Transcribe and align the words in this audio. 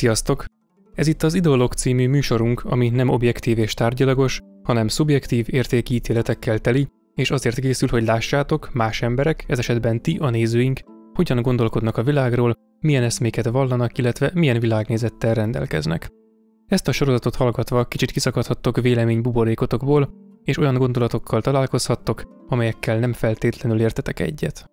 Sziasztok! 0.00 0.44
Ez 0.94 1.06
itt 1.06 1.22
az 1.22 1.34
Ideolog 1.34 1.72
című 1.72 2.08
műsorunk, 2.08 2.64
ami 2.64 2.88
nem 2.88 3.08
objektív 3.08 3.58
és 3.58 3.74
tárgyalagos, 3.74 4.40
hanem 4.62 4.88
szubjektív 4.88 5.46
értékítéletekkel 5.50 6.58
teli, 6.58 6.88
és 7.14 7.30
azért 7.30 7.60
készül, 7.60 7.88
hogy 7.88 8.04
lássátok, 8.04 8.72
más 8.72 9.02
emberek, 9.02 9.44
ez 9.48 9.58
esetben 9.58 10.02
ti, 10.02 10.16
a 10.20 10.30
nézőink, 10.30 10.80
hogyan 11.14 11.42
gondolkodnak 11.42 11.96
a 11.96 12.02
világról, 12.02 12.54
milyen 12.78 13.02
eszméket 13.02 13.48
vallanak, 13.48 13.98
illetve 13.98 14.30
milyen 14.34 14.60
világnézettel 14.60 15.34
rendelkeznek. 15.34 16.08
Ezt 16.66 16.88
a 16.88 16.92
sorozatot 16.92 17.36
hallgatva 17.36 17.84
kicsit 17.84 18.10
kiszakadhattok 18.10 18.80
vélemény 18.80 19.20
buborékotokból, 19.20 20.10
és 20.44 20.58
olyan 20.58 20.74
gondolatokkal 20.74 21.40
találkozhattok, 21.40 22.22
amelyekkel 22.48 22.98
nem 22.98 23.12
feltétlenül 23.12 23.80
értetek 23.80 24.20
egyet. 24.20 24.69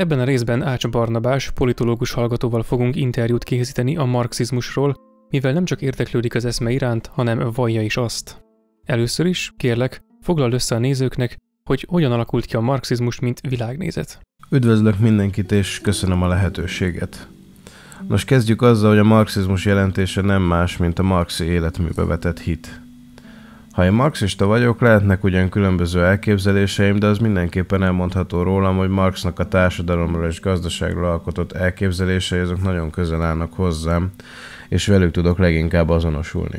Ebben 0.00 0.20
a 0.20 0.24
részben 0.24 0.62
Ács 0.62 0.88
Barnabás, 0.88 1.50
politológus 1.50 2.12
hallgatóval 2.12 2.62
fogunk 2.62 2.96
interjút 2.96 3.44
készíteni 3.44 3.96
a 3.96 4.04
marxizmusról, 4.04 4.96
mivel 5.30 5.52
nem 5.52 5.64
csak 5.64 5.82
érdeklődik 5.82 6.34
az 6.34 6.44
eszme 6.44 6.70
iránt, 6.70 7.06
hanem 7.06 7.50
vallja 7.54 7.82
is 7.82 7.96
azt. 7.96 8.42
Először 8.84 9.26
is, 9.26 9.52
kérlek, 9.56 10.02
foglald 10.20 10.52
össze 10.52 10.74
a 10.74 10.78
nézőknek, 10.78 11.36
hogy 11.64 11.86
hogyan 11.88 12.12
alakult 12.12 12.44
ki 12.44 12.56
a 12.56 12.60
marxizmus, 12.60 13.18
mint 13.18 13.40
világnézet. 13.40 14.20
Üdvözlök 14.50 14.98
mindenkit, 14.98 15.52
és 15.52 15.80
köszönöm 15.80 16.22
a 16.22 16.28
lehetőséget. 16.28 17.28
Nos, 18.08 18.24
kezdjük 18.24 18.62
azzal, 18.62 18.90
hogy 18.90 18.98
a 18.98 19.04
marxizmus 19.04 19.64
jelentése 19.64 20.20
nem 20.20 20.42
más, 20.42 20.76
mint 20.76 20.98
a 20.98 21.02
marxi 21.02 21.44
életműbe 21.44 22.04
vetett 22.04 22.40
hit. 22.40 22.80
Ha 23.72 23.84
én 23.84 23.92
marxista 23.92 24.46
vagyok, 24.46 24.80
lehetnek 24.80 25.24
ugyan 25.24 25.48
különböző 25.48 26.04
elképzeléseim, 26.04 26.98
de 26.98 27.06
az 27.06 27.18
mindenképpen 27.18 27.82
elmondható 27.82 28.42
rólam, 28.42 28.76
hogy 28.76 28.88
Marxnak 28.88 29.38
a 29.38 29.48
társadalomról 29.48 30.26
és 30.26 30.40
gazdaságról 30.40 31.04
alkotott 31.04 31.52
elképzelései 31.52 32.38
azok 32.38 32.62
nagyon 32.62 32.90
közel 32.90 33.22
állnak 33.22 33.52
hozzám, 33.52 34.10
és 34.68 34.86
velük 34.86 35.10
tudok 35.10 35.38
leginkább 35.38 35.88
azonosulni. 35.88 36.58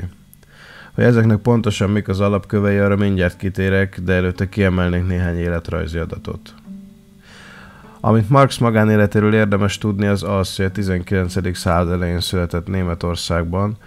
Hogy 0.94 1.04
ezeknek 1.04 1.38
pontosan 1.38 1.89
mik 1.89 2.08
az 2.08 2.20
alapkövei, 2.20 2.78
arra 2.78 2.95
mindjárt 2.95 3.38
kitérek, 3.38 4.00
de 4.00 4.14
előtte 4.14 4.50
kiemelnék 4.50 5.08
néhány 5.08 5.38
életrajzi 5.38 5.98
adatot. 5.98 6.54
Amit 8.00 8.30
Marx 8.30 8.58
magánéletéről 8.58 9.34
érdemes 9.34 9.78
tudni, 9.78 10.08
az 10.08 10.23
az, 10.23 10.56
hogy 10.56 10.66
a 10.66 10.72
19. 10.72 11.58
század 11.58 11.94
elején 11.94 12.20
született 12.20 12.67
Németországban, 12.67 13.78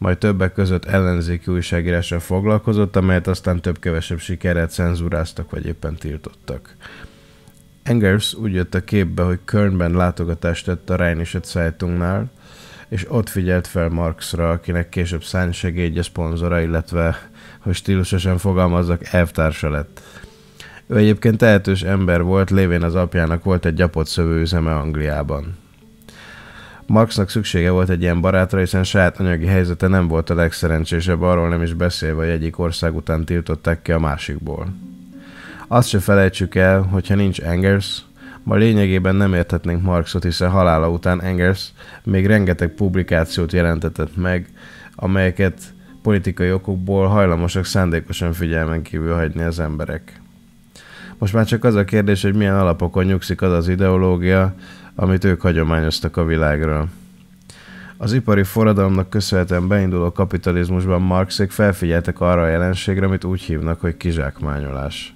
majd 0.00 0.18
többek 0.18 0.52
között 0.52 0.84
ellenzéki 0.84 1.50
újságírással 1.50 2.20
foglalkozott, 2.20 2.96
amelyet 2.96 3.26
aztán 3.26 3.60
több-kevesebb 3.60 4.18
sikerrel 4.18 4.66
cenzúráztak 4.66 5.50
vagy 5.50 5.66
éppen 5.66 5.94
tiltottak. 5.94 6.76
Engels 7.82 8.34
úgy 8.34 8.52
jött 8.52 8.74
a 8.74 8.84
képbe, 8.84 9.22
hogy 9.22 9.38
Kölnben 9.44 9.92
látogatást 9.92 10.64
tett 10.64 10.90
a 10.90 10.96
Rheinische 10.96 11.40
Zeitungnál, 11.42 12.30
és 12.88 13.10
ott 13.10 13.28
figyelt 13.28 13.66
fel 13.66 13.88
Marxra, 13.88 14.50
akinek 14.50 14.88
később 14.88 15.24
szánysegédje 15.24 16.02
szponzora, 16.02 16.60
illetve, 16.60 17.30
hogy 17.58 17.74
stílusosan 17.74 18.38
fogalmazzak, 18.38 19.04
elvtársa 19.04 19.70
lett. 19.70 20.02
Ő 20.86 20.96
egyébként 20.96 21.38
tehetős 21.38 21.82
ember 21.82 22.22
volt, 22.22 22.50
lévén 22.50 22.82
az 22.82 22.94
apjának 22.94 23.44
volt 23.44 23.64
egy 23.64 23.74
gyapott 23.74 24.06
szövőüzeme 24.06 24.74
Angliában. 24.74 25.59
Marxnak 26.90 27.30
szüksége 27.30 27.70
volt 27.70 27.88
egy 27.88 28.02
ilyen 28.02 28.20
barátra, 28.20 28.58
hiszen 28.58 28.84
saját 28.84 29.20
anyagi 29.20 29.46
helyzete 29.46 29.86
nem 29.86 30.08
volt 30.08 30.30
a 30.30 30.34
legszerencsésebb, 30.34 31.22
arról 31.22 31.48
nem 31.48 31.62
is 31.62 31.72
beszélve, 31.72 32.22
hogy 32.22 32.30
egyik 32.32 32.58
ország 32.58 32.96
után 32.96 33.24
tiltották 33.24 33.82
ki 33.82 33.92
a 33.92 33.98
másikból. 33.98 34.66
Azt 35.68 35.88
se 35.88 35.98
felejtsük 35.98 36.54
el, 36.54 36.82
hogyha 36.82 37.14
nincs 37.14 37.40
Engels, 37.40 38.02
ma 38.42 38.54
lényegében 38.54 39.16
nem 39.16 39.34
érthetnénk 39.34 39.82
Marxot, 39.82 40.22
hiszen 40.22 40.50
halála 40.50 40.88
után 40.88 41.22
Engels 41.22 41.72
még 42.02 42.26
rengeteg 42.26 42.68
publikációt 42.68 43.52
jelentetett 43.52 44.16
meg, 44.16 44.48
amelyeket 44.94 45.60
politikai 46.02 46.52
okokból 46.52 47.06
hajlamosak 47.06 47.64
szándékosan 47.64 48.32
figyelmen 48.32 48.82
kívül 48.82 49.14
hagyni 49.14 49.42
az 49.42 49.60
emberek. 49.60 50.20
Most 51.18 51.32
már 51.32 51.44
csak 51.44 51.64
az 51.64 51.74
a 51.74 51.84
kérdés, 51.84 52.22
hogy 52.22 52.34
milyen 52.34 52.58
alapokon 52.58 53.04
nyugszik 53.04 53.42
az 53.42 53.52
az 53.52 53.68
ideológia, 53.68 54.54
amit 55.00 55.24
ők 55.24 55.40
hagyományoztak 55.40 56.16
a 56.16 56.24
világról. 56.24 56.88
Az 57.96 58.12
ipari 58.12 58.42
forradalomnak 58.42 59.10
köszönhetően 59.10 59.68
beinduló 59.68 60.12
kapitalizmusban 60.12 61.02
Marxék 61.02 61.50
felfigyeltek 61.50 62.20
arra 62.20 62.42
a 62.42 62.46
jelenségre, 62.46 63.06
amit 63.06 63.24
úgy 63.24 63.40
hívnak, 63.40 63.80
hogy 63.80 63.96
kizsákmányolás. 63.96 65.14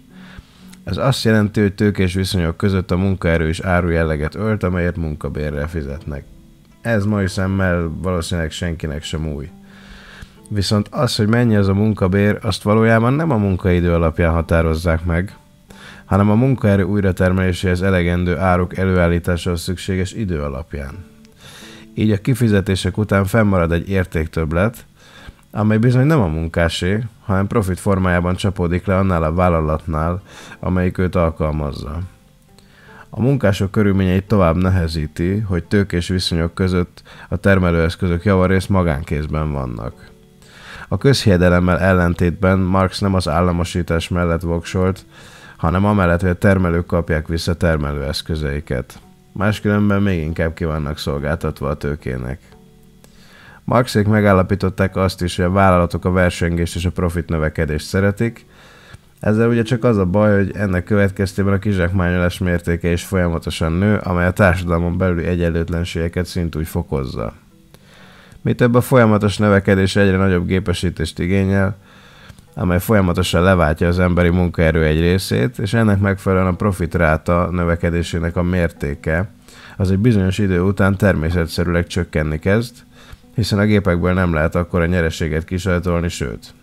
Ez 0.85 0.97
azt 0.97 1.25
jelenti, 1.25 1.61
hogy 1.61 1.75
tőkés 1.75 2.15
viszonyok 2.15 2.57
között 2.57 2.91
a 2.91 2.97
munkaerő 2.97 3.49
is 3.49 3.61
áru 3.61 3.89
jelleget 3.89 4.35
ölt, 4.35 4.63
amelyet 4.63 4.97
munkabérrel 4.97 5.69
fizetnek. 5.69 6.25
Ez 6.81 7.05
mai 7.05 7.29
szemmel 7.29 7.91
valószínűleg 8.03 8.51
senkinek 8.51 9.03
sem 9.03 9.29
új. 9.29 9.51
Viszont 10.49 10.89
az, 10.91 11.17
hogy 11.17 11.29
mennyi 11.29 11.57
az 11.57 11.69
a 11.69 11.75
munkabér, 11.75 12.39
azt 12.43 12.63
valójában 12.63 13.13
nem 13.13 13.31
a 13.31 13.37
munkaidő 13.37 13.93
alapján 13.93 14.33
határozzák 14.33 15.05
meg, 15.05 15.37
hanem 16.05 16.31
a 16.31 16.35
munkaerő 16.35 16.83
újratermeléséhez 16.83 17.83
elegendő 17.83 18.39
áruk 18.39 18.77
előállításához 18.77 19.61
szükséges 19.61 20.13
idő 20.13 20.43
alapján. 20.43 21.05
Így 21.95 22.11
a 22.11 22.21
kifizetések 22.21 22.99
után 22.99 23.25
fennmarad 23.25 23.73
egy 23.73 23.89
értéktöblet, 23.89 24.87
amely 25.51 25.79
bizony 25.79 26.07
nem 26.07 26.21
a 26.21 26.27
munkásé, 26.27 27.03
hanem 27.25 27.47
profit 27.47 27.81
formájában 27.81 28.37
csapódik 28.37 28.87
le 28.87 28.97
annál 28.97 29.23
a 29.23 29.35
vállalatnál, 29.35 30.23
amelyik 30.61 30.99
őt 30.99 31.15
alkalmazza. 31.15 31.99
A 33.11 33.21
munkások 33.21 33.71
körülményeit 33.71 34.25
tovább 34.25 34.57
nehezíti, 34.57 35.39
hogy 35.39 35.65
tőkés 35.65 36.09
viszonyok 36.09 36.55
között 36.55 37.03
a 37.29 37.37
termelőeszközök 37.37 38.25
javarészt 38.25 38.69
magánkézben 38.69 39.53
vannak. 39.53 40.11
A 40.89 40.99
közhiedelemmel 40.99 41.79
ellentétben 41.79 42.59
Marx 42.59 42.99
nem 42.99 43.15
az 43.15 43.29
államosítás 43.29 44.09
mellett 44.09 44.41
voksolt, 44.41 45.05
hanem 45.65 45.85
amellett, 45.85 46.21
hogy 46.21 46.31
a 46.31 46.39
termelők 46.39 46.87
kapják 46.87 47.29
vissza 47.29 47.55
termelőeszközeiket. 47.55 48.99
Máskülönben 49.33 50.03
még 50.03 50.21
inkább 50.21 50.55
ki 50.55 50.65
vannak 50.65 50.99
szolgáltatva 50.99 51.69
a 51.69 51.77
tőkének. 51.77 52.41
Marxék 53.65 54.07
megállapították 54.07 54.97
azt 54.97 55.23
is, 55.23 55.37
hogy 55.37 55.45
a 55.45 55.51
vállalatok 55.51 56.05
a 56.05 56.11
versengést 56.11 56.77
és 56.77 56.85
a 56.85 56.91
profit 56.91 57.29
növekedést 57.29 57.87
szeretik, 57.87 58.47
ezzel 59.21 59.49
ugye 59.49 59.63
csak 59.63 59.85
az 59.85 59.97
a 59.97 60.05
baj, 60.05 60.37
hogy 60.37 60.57
ennek 60.57 60.85
következtében 60.85 61.53
a 61.53 61.59
kizsákmányolás 61.59 62.39
mértéke 62.39 62.93
is 62.93 63.05
folyamatosan 63.05 63.73
nő, 63.73 63.97
amely 63.97 64.27
a 64.27 64.33
társadalmon 64.33 64.99
belüli 64.99 65.25
egyenlőtlenségeket 65.25 66.27
szintúgy 66.27 66.67
fokozza. 66.67 67.33
Mi 68.41 68.55
több 68.55 68.75
a 68.75 68.81
folyamatos 68.81 69.39
növekedés 69.39 69.97
egyre 69.97 70.17
nagyobb 70.17 70.47
gépesítést 70.47 71.19
igényel, 71.19 71.77
amely 72.55 72.81
folyamatosan 72.81 73.43
leváltja 73.43 73.89
az 73.89 73.99
emberi 73.99 74.29
munkaerő 74.29 74.85
egy 74.85 75.01
részét, 75.01 75.59
és 75.59 75.75
ennek 75.75 76.01
megfelelően 76.01 76.53
a 76.53 76.57
profitráta 76.57 77.49
növekedésének 77.51 78.37
a 78.37 78.43
mértéke 78.43 79.29
az 79.77 79.91
egy 79.91 79.99
bizonyos 79.99 80.39
idő 80.39 80.61
után 80.61 80.97
természetszerűleg 80.97 81.87
csökkenni 81.87 82.39
kezd, 82.39 82.77
hiszen 83.35 83.59
a 83.59 83.65
gépekből 83.65 84.13
nem 84.13 84.35
lehet 84.35 84.55
akkor 84.55 84.81
a 84.81 84.87
nyereséget 84.87 85.45
kisajtolni, 85.45 86.09
sőt. 86.09 86.55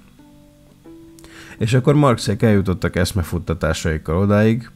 És 1.58 1.74
akkor 1.74 1.94
Marxék 1.94 2.42
eljutottak 2.42 2.96
eszmefuttatásaikkal 2.96 4.18
odáig, 4.18 4.70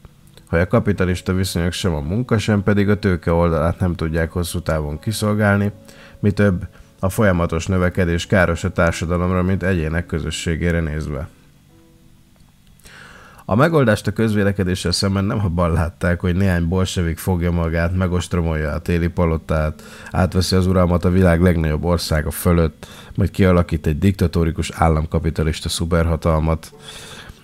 hogy 0.49 0.59
a 0.59 0.67
kapitalista 0.67 1.33
viszonyok 1.33 1.71
sem 1.71 1.93
a 1.93 1.99
munka, 1.99 2.37
sem 2.37 2.63
pedig 2.63 2.89
a 2.89 2.99
tőke 2.99 3.31
oldalát 3.31 3.79
nem 3.79 3.95
tudják 3.95 4.31
hosszú 4.31 4.59
távon 4.59 4.99
kiszolgálni, 4.99 5.71
mi 6.19 6.31
több, 6.31 6.67
a 7.05 7.09
folyamatos 7.09 7.67
növekedés 7.67 8.27
káros 8.27 8.63
a 8.63 8.71
társadalomra, 8.71 9.43
mint 9.43 9.63
egyének 9.63 10.05
közösségére 10.05 10.79
nézve. 10.79 11.27
A 13.45 13.55
megoldást 13.55 14.07
a 14.07 14.11
közvélekedéssel 14.11 14.91
szemben 14.91 15.25
nem 15.25 15.39
abban 15.39 15.71
látták, 15.71 16.19
hogy 16.19 16.35
néhány 16.35 16.67
bolsevik 16.67 17.17
fogja 17.17 17.51
magát, 17.51 17.95
megostromolja 17.95 18.71
a 18.71 18.79
téli 18.79 19.07
palotát, 19.07 19.83
átveszi 20.11 20.55
az 20.55 20.67
uralmat 20.67 21.05
a 21.05 21.09
világ 21.09 21.41
legnagyobb 21.41 21.83
országa 21.83 22.31
fölött, 22.31 22.87
majd 23.15 23.31
kialakít 23.31 23.87
egy 23.87 23.99
diktatórikus 23.99 24.71
államkapitalista 24.73 25.69
szuperhatalmat, 25.69 26.73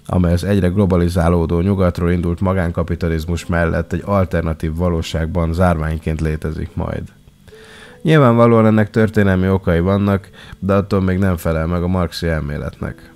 amely 0.06 0.34
az 0.34 0.44
egyre 0.44 0.68
globalizálódó 0.68 1.60
nyugatról 1.60 2.12
indult 2.12 2.40
magánkapitalizmus 2.40 3.46
mellett 3.46 3.94
egy 3.94 4.04
alternatív 4.06 4.76
valóságban 4.76 5.54
zárványként 5.54 6.22
létezik 6.22 6.70
majd. 6.74 7.04
Nyilvánvalóan 8.02 8.66
ennek 8.66 8.90
történelmi 8.90 9.50
okai 9.50 9.80
vannak, 9.80 10.30
de 10.60 10.74
attól 10.74 11.02
még 11.02 11.18
nem 11.18 11.38
felel 11.38 11.68
meg 11.68 11.84
a 11.84 11.88
marxi 11.88 12.28
elméletnek. 12.28 13.12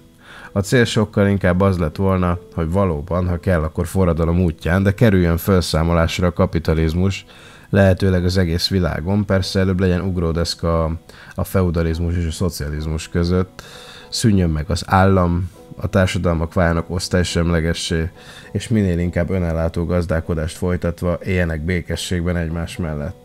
A 0.52 0.60
cél 0.60 0.86
sokkal 0.86 1.28
inkább 1.28 1.62
az 1.62 1.78
lett 1.78 1.96
volna, 1.96 2.40
hogy 2.54 2.72
valóban, 2.72 3.28
ha 3.28 3.40
kell, 3.40 3.62
akkor 3.62 3.88
forradalom 3.88 4.44
útján, 4.44 4.84
de 4.84 4.94
kerüljön 4.94 5.38
felszámolásra 5.38 6.28
a 6.28 6.34
kapitalizmus, 6.34 7.26
lehetőleg 7.70 8.26
az 8.26 8.38
egész 8.38 8.68
világon, 8.68 9.26
persze 9.26 9.60
előbb 9.60 9.80
legyen 9.80 10.02
ugródeszka 10.02 10.84
a, 10.84 10.92
a 11.36 11.44
feudalizmus 11.44 12.16
és 12.16 12.26
a 12.26 12.32
szocializmus 12.32 13.10
között, 13.10 13.64
szűnjön 14.10 14.50
meg 14.50 14.70
az 14.70 14.84
állam, 14.88 15.50
a 15.76 15.88
társadalmak 15.88 16.54
váljanak 16.54 16.90
osztálysemlegessé, 16.90 18.10
és 18.52 18.68
minél 18.68 19.00
inkább 19.00 19.30
önellátó 19.30 19.86
gazdálkodást 19.86 20.58
folytatva 20.58 21.20
éljenek 21.24 21.62
békességben 21.62 22.38
egymás 22.38 22.78
mellett. 22.78 23.25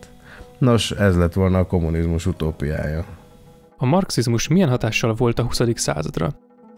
Nos, 0.61 0.91
ez 0.91 1.17
lett 1.17 1.33
volna 1.33 1.57
a 1.59 1.65
kommunizmus 1.65 2.25
utópiája. 2.25 3.05
a 3.77 3.85
marxizmus 3.85 4.47
milyen 4.47 4.69
hatással 4.69 5.13
volt 5.13 5.39
a 5.39 5.43
20. 5.43 5.61
századra? 5.73 6.33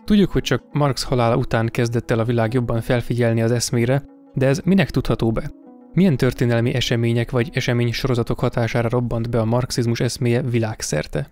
Tudjuk, 0.05 0.31
hogy 0.31 0.41
csak 0.41 0.63
Marx 0.71 1.03
halála 1.03 1.37
után 1.37 1.69
kezdett 1.71 2.11
el 2.11 2.19
a 2.19 2.23
világ 2.23 2.53
jobban 2.53 2.81
felfigyelni 2.81 3.41
az 3.41 3.51
eszmére, 3.51 4.03
de 4.33 4.47
ez 4.47 4.61
minek 4.63 4.89
tudható 4.89 5.31
be? 5.31 5.51
Milyen 5.93 6.17
történelmi 6.17 6.73
események 6.73 7.31
vagy 7.31 7.49
esemény 7.53 7.91
sorozatok 7.91 8.39
hatására 8.39 8.89
robbant 8.89 9.29
be 9.29 9.39
a 9.39 9.45
marxizmus 9.45 9.99
eszméje 9.99 10.41
világszerte? 10.41 11.29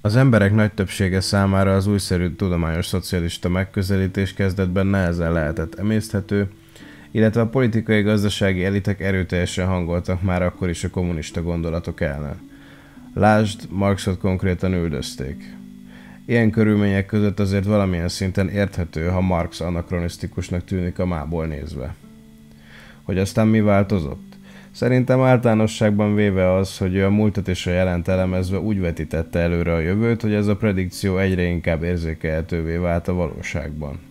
Az 0.00 0.16
emberek 0.16 0.54
nagy 0.54 0.72
többsége 0.74 1.20
számára 1.20 1.74
az 1.74 1.86
újszerű 1.86 2.34
tudományos 2.34 2.86
szocialista 2.86 3.48
megközelítés 3.48 4.34
kezdetben 4.34 4.86
nehezen 4.86 5.32
lehetett 5.32 5.74
emészthető, 5.74 6.48
illetve 7.10 7.40
a 7.40 7.48
politikai 7.48 8.02
gazdasági 8.02 8.64
elitek 8.64 9.00
erőteljesen 9.00 9.66
hangoltak 9.66 10.22
már 10.22 10.42
akkor 10.42 10.68
is 10.68 10.84
a 10.84 10.90
kommunista 10.90 11.42
gondolatok 11.42 12.00
ellen. 12.00 12.48
Lásd, 13.14 13.60
Marxot 13.70 14.18
konkrétan 14.18 14.72
üldözték. 14.72 15.54
Ilyen 16.26 16.50
körülmények 16.50 17.06
között 17.06 17.40
azért 17.40 17.64
valamilyen 17.64 18.08
szinten 18.08 18.48
érthető, 18.48 19.08
ha 19.08 19.20
Marx 19.20 19.60
anakronisztikusnak 19.60 20.64
tűnik 20.64 20.98
a 20.98 21.06
mából 21.06 21.46
nézve. 21.46 21.94
Hogy 23.02 23.18
aztán 23.18 23.46
mi 23.46 23.60
változott? 23.60 24.30
Szerintem 24.70 25.20
általánosságban 25.20 26.14
véve 26.14 26.52
az, 26.52 26.78
hogy 26.78 26.94
ő 26.94 27.04
a 27.04 27.10
múltat 27.10 27.48
és 27.48 27.66
a 27.66 27.70
jelent 27.70 28.08
elemezve 28.08 28.58
úgy 28.58 28.80
vetítette 28.80 29.38
előre 29.38 29.74
a 29.74 29.78
jövőt, 29.78 30.22
hogy 30.22 30.32
ez 30.32 30.46
a 30.46 30.56
predikció 30.56 31.18
egyre 31.18 31.42
inkább 31.42 31.82
érzékelhetővé 31.82 32.76
vált 32.76 33.08
a 33.08 33.14
valóságban. 33.14 34.09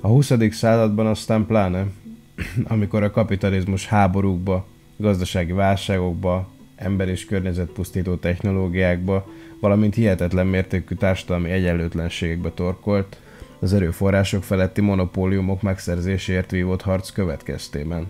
A 0.00 0.06
20. 0.06 0.32
században 0.50 1.06
aztán 1.06 1.46
pláne, 1.46 1.86
amikor 2.64 3.02
a 3.02 3.10
kapitalizmus 3.10 3.86
háborúkba, 3.86 4.66
gazdasági 4.96 5.52
válságokba, 5.52 6.48
ember 6.76 7.08
és 7.08 7.24
környezetpusztító 7.24 8.14
technológiákba, 8.14 9.26
valamint 9.60 9.94
hihetetlen 9.94 10.46
mértékű 10.46 10.94
társadalmi 10.94 11.50
egyenlőtlenségekbe 11.50 12.50
torkolt, 12.50 13.20
az 13.58 13.74
erőforrások 13.74 14.44
feletti 14.44 14.80
monopóliumok 14.80 15.62
megszerzéséért 15.62 16.50
vívott 16.50 16.82
harc 16.82 17.10
következtében. 17.10 18.08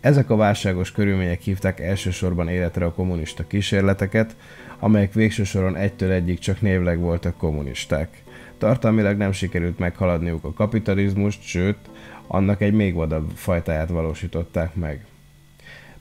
Ezek 0.00 0.30
a 0.30 0.36
válságos 0.36 0.92
körülmények 0.92 1.40
hívták 1.40 1.80
elsősorban 1.80 2.48
életre 2.48 2.84
a 2.84 2.92
kommunista 2.92 3.46
kísérleteket, 3.46 4.36
amelyek 4.78 5.12
végső 5.12 5.44
soron 5.44 5.76
egytől 5.76 6.10
egyig 6.10 6.38
csak 6.38 6.60
névleg 6.60 6.98
voltak 6.98 7.36
kommunisták. 7.36 8.22
Tartalmilag 8.62 9.16
nem 9.16 9.32
sikerült 9.32 9.78
meghaladniuk 9.78 10.44
a 10.44 10.52
kapitalizmust, 10.52 11.42
sőt, 11.42 11.76
annak 12.26 12.60
egy 12.60 12.72
még 12.72 12.94
vadabb 12.94 13.30
fajtáját 13.34 13.88
valósították 13.88 14.74
meg. 14.74 15.04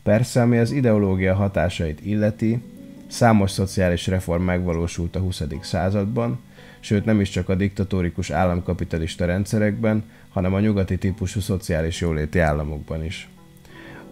Persze, 0.03 0.41
ami 0.41 0.57
az 0.57 0.71
ideológia 0.71 1.35
hatásait 1.35 2.05
illeti, 2.05 2.63
számos 3.07 3.51
szociális 3.51 4.07
reform 4.07 4.43
megvalósult 4.43 5.15
a 5.15 5.19
20. 5.19 5.43
században, 5.61 6.39
sőt 6.79 7.05
nem 7.05 7.19
is 7.19 7.29
csak 7.29 7.49
a 7.49 7.55
diktatórikus 7.55 8.29
államkapitalista 8.29 9.25
rendszerekben, 9.25 10.03
hanem 10.29 10.53
a 10.53 10.59
nyugati 10.59 10.97
típusú 10.97 11.39
szociális 11.39 12.01
jóléti 12.01 12.39
államokban 12.39 13.05
is. 13.05 13.29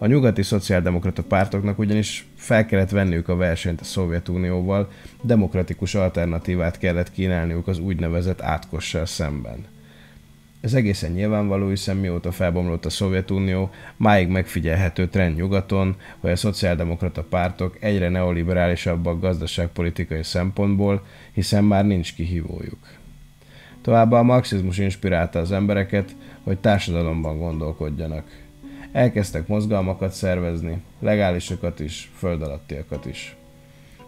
A 0.02 0.06
nyugati 0.06 0.42
szociáldemokrata 0.42 1.22
pártoknak 1.22 1.78
ugyanis 1.78 2.26
fel 2.36 2.66
kellett 2.66 2.90
venniük 2.90 3.28
a 3.28 3.36
versenyt 3.36 3.80
a 3.80 3.84
Szovjetunióval, 3.84 4.90
demokratikus 5.22 5.94
alternatívát 5.94 6.78
kellett 6.78 7.10
kínálniuk 7.10 7.66
az 7.66 7.78
úgynevezett 7.78 8.40
átkossal 8.42 9.06
szemben. 9.06 9.66
Ez 10.60 10.74
egészen 10.74 11.10
nyilvánvaló, 11.10 11.68
hiszen 11.68 11.96
mióta 11.96 12.32
felbomlott 12.32 12.84
a 12.84 12.90
Szovjetunió, 12.90 13.70
máig 13.96 14.28
megfigyelhető 14.28 15.08
trend 15.08 15.36
nyugaton, 15.36 15.96
hogy 16.18 16.30
a 16.30 16.36
szociáldemokrata 16.36 17.22
pártok 17.22 17.76
egyre 17.80 18.08
neoliberálisabbak 18.08 19.20
gazdaságpolitikai 19.20 20.22
szempontból, 20.22 21.06
hiszen 21.32 21.64
már 21.64 21.86
nincs 21.86 22.14
kihívójuk. 22.14 22.88
Továbbá 23.82 24.18
a 24.18 24.22
marxizmus 24.22 24.78
inspirálta 24.78 25.38
az 25.38 25.52
embereket, 25.52 26.16
hogy 26.42 26.58
társadalomban 26.58 27.38
gondolkodjanak. 27.38 28.48
Elkezdtek 28.92 29.46
mozgalmakat 29.46 30.12
szervezni, 30.12 30.82
legálisokat 31.00 31.80
is, 31.80 32.10
föld 32.16 32.42
alattiakat 32.42 33.06
is. 33.06 33.36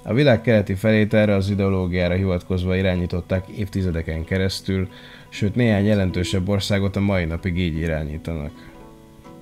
A 0.05 0.12
világ 0.12 0.40
keleti 0.40 0.75
felét 0.75 1.14
erre 1.14 1.34
az 1.34 1.50
ideológiára 1.50 2.14
hivatkozva 2.14 2.76
irányították 2.76 3.49
évtizedeken 3.49 4.25
keresztül, 4.25 4.88
sőt 5.29 5.55
néhány 5.55 5.84
jelentősebb 5.84 6.49
országot 6.49 6.96
a 6.96 7.00
mai 7.00 7.25
napig 7.25 7.58
így 7.58 7.76
irányítanak. 7.79 8.70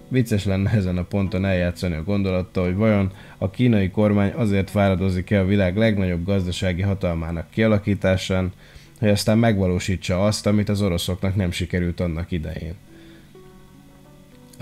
Vicces 0.08 0.44
lenne 0.44 0.70
ezen 0.70 0.96
a 0.96 1.04
ponton 1.04 1.44
eljátszani 1.44 1.94
a 1.94 2.04
gondolattal, 2.04 2.64
hogy 2.64 2.74
vajon 2.74 3.12
a 3.38 3.50
kínai 3.50 3.90
kormány 3.90 4.32
azért 4.36 4.70
fáradozik-e 4.70 5.40
a 5.40 5.44
világ 5.44 5.76
legnagyobb 5.76 6.24
gazdasági 6.24 6.82
hatalmának 6.82 7.50
kialakításán, 7.50 8.52
hogy 8.98 9.08
aztán 9.08 9.38
megvalósítsa 9.38 10.24
azt, 10.24 10.46
amit 10.46 10.68
az 10.68 10.82
oroszoknak 10.82 11.34
nem 11.36 11.50
sikerült 11.50 12.00
annak 12.00 12.30
idején. 12.30 12.74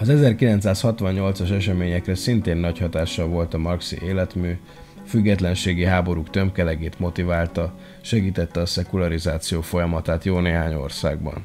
Az 0.00 0.08
1968-as 0.10 1.50
eseményekre 1.50 2.14
szintén 2.14 2.56
nagy 2.56 2.78
hatással 2.78 3.26
volt 3.26 3.54
a 3.54 3.58
marxi 3.58 3.98
életmű, 4.02 4.58
függetlenségi 5.06 5.84
háborúk 5.84 6.30
tömkelegét 6.30 6.98
motiválta, 6.98 7.74
segítette 8.00 8.60
a 8.60 8.66
szekularizáció 8.66 9.60
folyamatát 9.60 10.24
jó 10.24 10.38
néhány 10.38 10.74
országban. 10.74 11.44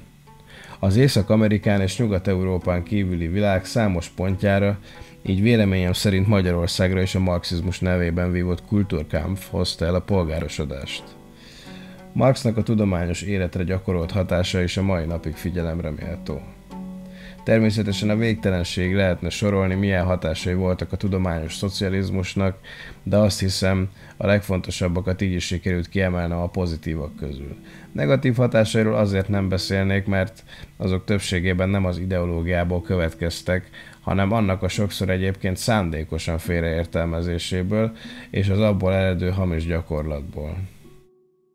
Az 0.79 0.95
Észak-Amerikán 0.95 1.81
és 1.81 1.97
Nyugat-Európán 1.97 2.83
kívüli 2.83 3.27
világ 3.27 3.65
számos 3.65 4.09
pontjára, 4.09 4.79
így 5.21 5.41
véleményem 5.41 5.93
szerint 5.93 6.27
Magyarországra 6.27 7.01
is 7.01 7.15
a 7.15 7.19
marxizmus 7.19 7.79
nevében 7.79 8.31
vívott 8.31 8.65
kultúrkampf 8.65 9.49
hozta 9.49 9.85
el 9.85 9.95
a 9.95 10.01
polgárosodást. 10.01 11.03
Marxnak 12.11 12.57
a 12.57 12.63
tudományos 12.63 13.21
életre 13.21 13.63
gyakorolt 13.63 14.11
hatása 14.11 14.61
is 14.61 14.77
a 14.77 14.81
mai 14.81 15.05
napig 15.05 15.35
figyelemre 15.35 15.91
méltó. 15.91 16.41
Természetesen 17.43 18.09
a 18.09 18.15
végtelenség 18.15 18.95
lehetne 18.95 19.29
sorolni, 19.29 19.75
milyen 19.75 20.05
hatásai 20.05 20.53
voltak 20.53 20.91
a 20.91 20.97
tudományos 20.97 21.55
szocializmusnak, 21.55 22.57
de 23.03 23.17
azt 23.17 23.39
hiszem, 23.39 23.89
a 24.17 24.25
legfontosabbakat 24.25 25.21
így 25.21 25.31
is 25.31 25.45
sikerült 25.45 25.89
kiemelnem 25.89 26.37
a 26.37 26.49
pozitívak 26.49 27.15
közül. 27.15 27.55
Negatív 27.91 28.35
hatásairól 28.35 28.95
azért 28.95 29.27
nem 29.27 29.49
beszélnék, 29.49 30.05
mert 30.05 30.43
azok 30.77 31.05
többségében 31.05 31.69
nem 31.69 31.85
az 31.85 31.97
ideológiából 31.97 32.81
következtek, 32.81 33.69
hanem 34.01 34.31
annak 34.31 34.63
a 34.63 34.67
sokszor 34.67 35.09
egyébként 35.09 35.57
szándékosan 35.57 36.37
félreértelmezéséből 36.37 37.91
és 38.29 38.49
az 38.49 38.59
abból 38.59 38.93
eredő 38.93 39.29
hamis 39.29 39.65
gyakorlatból. 39.65 40.57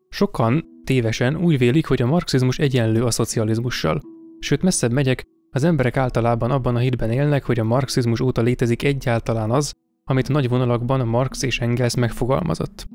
Sokan 0.09 0.63
tévesen 0.83 1.35
úgy 1.35 1.57
vélik, 1.57 1.85
hogy 1.85 2.01
a 2.01 2.05
marxizmus 2.05 2.57
egyenlő 2.57 3.03
a 3.03 3.11
szocializmussal. 3.11 4.01
Sőt, 4.39 4.61
messzebb 4.61 4.91
megyek, 4.91 5.23
az 5.51 5.63
emberek 5.63 5.97
általában 5.97 6.51
abban 6.51 6.75
a 6.75 6.79
hitben 6.79 7.11
élnek, 7.11 7.43
hogy 7.43 7.59
a 7.59 7.63
marxizmus 7.63 8.19
óta 8.19 8.41
létezik 8.41 8.83
egyáltalán 8.83 9.51
az, 9.51 9.73
amit 10.03 10.29
nagy 10.29 10.49
vonalakban 10.49 11.07
Marx 11.07 11.43
és 11.43 11.59
Engels 11.59 11.95
megfogalmazott. 11.95 12.87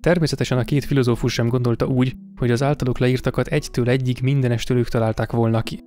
Természetesen 0.00 0.58
a 0.58 0.64
két 0.64 0.84
filozófus 0.84 1.32
sem 1.32 1.48
gondolta 1.48 1.86
úgy, 1.86 2.16
hogy 2.36 2.50
az 2.50 2.62
általuk 2.62 2.98
leírtakat 2.98 3.46
egytől 3.46 3.88
egyig 3.88 4.18
mindenestől 4.22 4.78
ők 4.78 4.88
találták 4.88 5.32
volna 5.32 5.62
ki. 5.62 5.80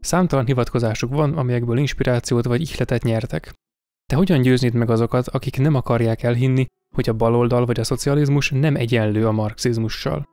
Számtalan 0.00 0.46
hivatkozásuk 0.46 1.14
van, 1.14 1.36
amelyekből 1.36 1.78
inspirációt 1.78 2.44
vagy 2.44 2.60
ihletet 2.60 3.02
nyertek. 3.02 3.52
De 4.06 4.16
hogyan 4.16 4.42
győznéd 4.42 4.74
meg 4.74 4.90
azokat, 4.90 5.28
akik 5.28 5.58
nem 5.58 5.74
akarják 5.74 6.22
elhinni, 6.22 6.66
hogy 6.94 7.08
a 7.08 7.12
baloldal 7.12 7.66
vagy 7.66 7.80
a 7.80 7.84
szocializmus 7.84 8.50
nem 8.50 8.76
egyenlő 8.76 9.26
a 9.26 9.32
marxizmussal? 9.32 10.28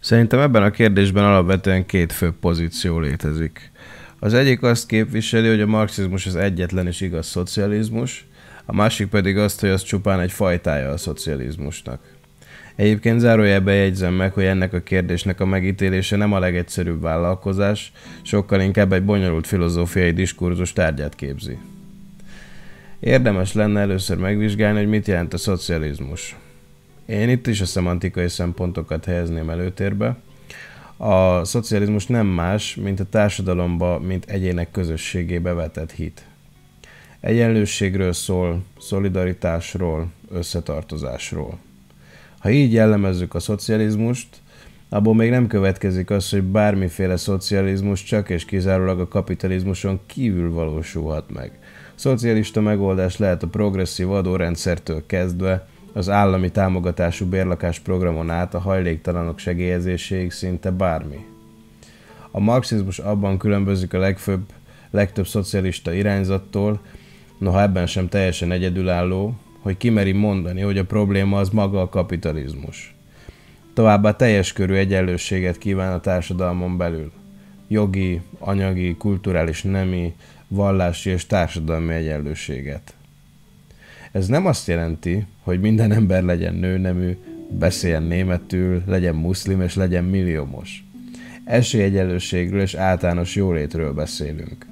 Szerintem 0.00 0.40
ebben 0.40 0.62
a 0.62 0.70
kérdésben 0.70 1.24
alapvetően 1.24 1.86
két 1.86 2.12
fő 2.12 2.32
pozíció 2.40 2.98
létezik. 2.98 3.70
Az 4.18 4.34
egyik 4.34 4.62
azt 4.62 4.86
képviseli, 4.86 5.48
hogy 5.48 5.60
a 5.60 5.66
marxizmus 5.66 6.26
az 6.26 6.36
egyetlen 6.36 6.86
és 6.86 7.00
igaz 7.00 7.26
szocializmus, 7.26 8.26
a 8.64 8.74
másik 8.74 9.08
pedig 9.08 9.38
azt, 9.38 9.60
hogy 9.60 9.68
az 9.68 9.82
csupán 9.82 10.20
egy 10.20 10.32
fajtája 10.32 10.90
a 10.90 10.96
szocializmusnak. 10.96 12.00
Egyébként 12.76 13.20
zárójelben 13.20 13.74
jegyzem 13.74 14.14
meg, 14.14 14.32
hogy 14.32 14.44
ennek 14.44 14.72
a 14.72 14.80
kérdésnek 14.80 15.40
a 15.40 15.46
megítélése 15.46 16.16
nem 16.16 16.32
a 16.32 16.38
legegyszerűbb 16.38 17.00
vállalkozás, 17.00 17.92
sokkal 18.22 18.60
inkább 18.60 18.92
egy 18.92 19.04
bonyolult 19.04 19.46
filozófiai 19.46 20.12
diskurzus 20.12 20.72
tárgyát 20.72 21.14
képzi. 21.14 21.58
Érdemes 23.00 23.52
lenne 23.52 23.80
először 23.80 24.16
megvizsgálni, 24.16 24.78
hogy 24.78 24.88
mit 24.88 25.06
jelent 25.06 25.34
a 25.34 25.38
szocializmus. 25.38 26.36
Én 27.06 27.28
itt 27.28 27.46
is 27.46 27.60
a 27.60 27.66
szemantikai 27.66 28.28
szempontokat 28.28 29.04
helyezném 29.04 29.50
előtérbe, 29.50 30.16
a 30.96 31.44
szocializmus 31.44 32.06
nem 32.06 32.26
más, 32.26 32.74
mint 32.74 33.00
a 33.00 33.08
társadalomba, 33.10 33.98
mint 33.98 34.24
egyének 34.24 34.70
közösségébe 34.70 35.52
vetett 35.52 35.92
hit. 35.92 36.24
Egyenlőségről 37.20 38.12
szól, 38.12 38.62
szolidaritásról, 38.78 40.06
összetartozásról. 40.30 41.58
Ha 42.38 42.50
így 42.50 42.72
jellemezzük 42.72 43.34
a 43.34 43.40
szocializmust, 43.40 44.28
abból 44.88 45.14
még 45.14 45.30
nem 45.30 45.46
következik 45.46 46.10
az, 46.10 46.30
hogy 46.30 46.42
bármiféle 46.42 47.16
szocializmus 47.16 48.02
csak 48.02 48.28
és 48.28 48.44
kizárólag 48.44 49.00
a 49.00 49.08
kapitalizmuson 49.08 50.00
kívül 50.06 50.52
valósulhat 50.52 51.30
meg. 51.30 51.58
Szocialista 51.94 52.60
megoldás 52.60 53.16
lehet 53.16 53.42
a 53.42 53.46
progresszív 53.48 54.10
adórendszertől 54.10 55.06
kezdve, 55.06 55.66
az 55.96 56.08
állami 56.08 56.50
támogatású 56.50 57.26
bérlakás 57.26 57.78
programon 57.78 58.30
át 58.30 58.54
a 58.54 58.58
hajléktalanok 58.58 59.38
segélyezéséig 59.38 60.30
szinte 60.30 60.70
bármi. 60.70 61.26
A 62.30 62.40
marxizmus 62.40 62.98
abban 62.98 63.38
különbözik 63.38 63.94
a 63.94 63.98
legfőbb, 63.98 64.42
legtöbb 64.90 65.26
szocialista 65.26 65.92
irányzattól, 65.92 66.80
noha 67.38 67.62
ebben 67.62 67.86
sem 67.86 68.08
teljesen 68.08 68.52
egyedülálló, 68.52 69.34
hogy 69.60 69.76
kimeri 69.76 70.12
mondani, 70.12 70.60
hogy 70.60 70.78
a 70.78 70.84
probléma 70.84 71.38
az 71.38 71.48
maga 71.48 71.80
a 71.80 71.88
kapitalizmus. 71.88 72.94
Továbbá 73.74 74.16
teljes 74.16 74.52
körű 74.52 74.74
egyenlőséget 74.74 75.58
kíván 75.58 75.92
a 75.92 76.00
társadalmon 76.00 76.76
belül. 76.76 77.12
Jogi, 77.68 78.20
anyagi, 78.38 78.96
kulturális, 78.96 79.62
nemi, 79.62 80.14
vallási 80.48 81.10
és 81.10 81.26
társadalmi 81.26 81.94
egyenlőséget. 81.94 82.95
Ez 84.16 84.26
nem 84.26 84.46
azt 84.46 84.66
jelenti, 84.66 85.26
hogy 85.42 85.60
minden 85.60 85.92
ember 85.92 86.22
legyen 86.22 86.54
nőnemű, 86.54 87.16
beszéljen 87.50 88.02
németül, 88.02 88.82
legyen 88.86 89.14
muszlim 89.14 89.60
és 89.60 89.74
legyen 89.74 90.04
milliómos. 90.04 90.84
Esélyegyenlőségről 91.44 92.60
és 92.60 92.74
általános 92.74 93.34
jólétről 93.34 93.92
beszélünk. 93.92 94.66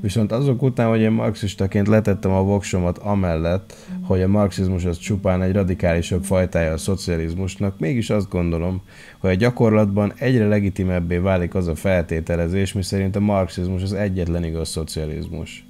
Viszont 0.00 0.32
azok 0.32 0.62
után, 0.62 0.88
hogy 0.88 1.00
én 1.00 1.10
marxistaként 1.10 1.88
letettem 1.88 2.30
a 2.30 2.42
voksomat 2.42 2.98
amellett, 2.98 3.74
hogy 4.02 4.22
a 4.22 4.28
marxizmus 4.28 4.84
az 4.84 4.98
csupán 4.98 5.42
egy 5.42 5.52
radikálisabb 5.52 6.24
fajtája 6.24 6.72
a 6.72 6.78
szocializmusnak, 6.78 7.78
mégis 7.78 8.10
azt 8.10 8.30
gondolom, 8.30 8.82
hogy 9.18 9.30
a 9.30 9.34
gyakorlatban 9.34 10.12
egyre 10.18 10.46
legitimebbé 10.46 11.16
válik 11.16 11.54
az 11.54 11.66
a 11.66 11.74
feltételezés, 11.74 12.72
miszerint 12.72 13.16
a 13.16 13.20
marxizmus 13.20 13.82
az 13.82 13.92
egyetlen 13.92 14.44
igaz 14.44 14.68
szocializmus. 14.68 15.66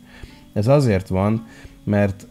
Ez 0.53 0.67
azért 0.67 1.09
van, 1.09 1.47
mert 1.85 2.27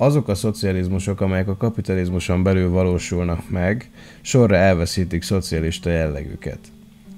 azok 0.00 0.28
a 0.28 0.34
szocializmusok, 0.34 1.20
amelyek 1.20 1.48
a 1.48 1.56
kapitalizmuson 1.56 2.42
belül 2.42 2.70
valósulnak 2.70 3.50
meg, 3.50 3.90
sorra 4.20 4.56
elveszítik 4.56 5.22
szocialista 5.22 5.90
jellegüket. 5.90 6.58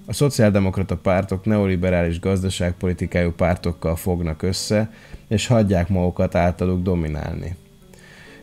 A 0.07 0.13
szociáldemokrata 0.13 0.97
pártok 0.97 1.45
neoliberális 1.45 2.21
gazdaságpolitikájú 2.21 3.33
pártokkal 3.33 3.97
fognak 3.97 4.43
össze, 4.43 4.93
és 5.29 5.47
hagyják 5.47 5.89
magukat 5.89 6.35
általuk 6.35 6.83
dominálni. 6.83 7.57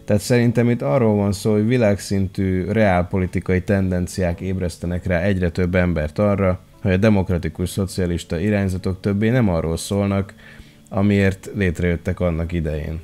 Tehát 0.06 0.22
szerintem 0.22 0.70
itt 0.70 0.82
arról 0.82 1.16
van 1.16 1.32
szó, 1.32 1.52
hogy 1.52 1.68
világszintű 1.68 2.66
reálpolitikai 2.66 3.62
tendenciák 3.62 4.42
ébresztenek 4.42 5.06
rá 5.06 5.22
egyre 5.22 5.50
több 5.50 5.76
embert 5.76 6.20
arra, 6.20 6.60
hogy 6.82 6.92
a 6.92 6.98
demokratikus 6.98 7.70
szocialista 7.70 8.40
irányzatok 8.40 9.00
többé 9.00 9.30
nem 9.30 9.50
arról 9.50 9.78
szólnak, 9.78 10.34
amiért 10.90 11.50
létrejöttek 11.56 12.20
annak 12.20 12.52
idején. 12.52 13.00